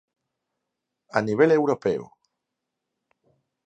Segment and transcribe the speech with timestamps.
[1.17, 2.05] A nivel Europeo.